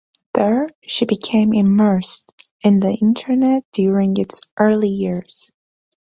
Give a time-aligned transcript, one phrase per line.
[0.33, 2.31] There she became immersed
[2.63, 5.51] in the internet during its early years.